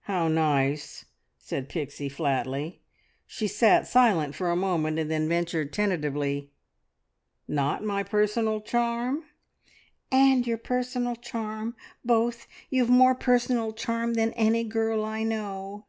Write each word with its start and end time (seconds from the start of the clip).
"How 0.00 0.26
nice," 0.26 1.04
said 1.38 1.68
Pixie 1.68 2.08
flatly. 2.08 2.82
She 3.24 3.46
sat 3.46 3.86
silent 3.86 4.34
for 4.34 4.50
a 4.50 4.56
moment 4.56 4.98
and 4.98 5.08
then 5.08 5.28
ventured 5.28 5.72
tentatively, 5.72 6.50
"Not 7.46 7.84
my 7.84 8.02
personal 8.02 8.60
charm?" 8.62 9.26
"And 10.10 10.44
your 10.44 10.58
personal 10.58 11.14
charm. 11.14 11.76
Both! 12.04 12.48
You've 12.68 12.90
more 12.90 13.14
personal 13.14 13.72
charm 13.72 14.14
than 14.14 14.32
any 14.32 14.64
girl 14.64 15.04
I 15.04 15.22
know." 15.22 15.86